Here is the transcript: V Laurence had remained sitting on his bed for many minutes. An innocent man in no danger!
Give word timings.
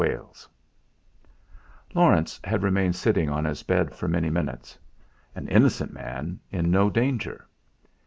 V 0.01 0.17
Laurence 1.93 2.39
had 2.43 2.63
remained 2.63 2.95
sitting 2.95 3.29
on 3.29 3.45
his 3.45 3.61
bed 3.61 3.93
for 3.93 4.07
many 4.07 4.31
minutes. 4.31 4.75
An 5.35 5.47
innocent 5.47 5.93
man 5.93 6.39
in 6.49 6.71
no 6.71 6.89
danger! 6.89 7.47